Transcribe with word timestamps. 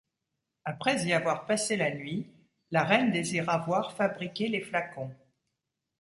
Après 0.65 1.05
y 1.05 1.13
avoir 1.13 1.45
passé 1.45 1.77
la 1.77 1.93
nuit, 1.93 2.25
la 2.71 2.83
reine 2.83 3.11
désira 3.11 3.59
voir 3.59 3.93
fabriquer 3.95 4.47
les 4.47 4.61
flacons. 4.61 5.13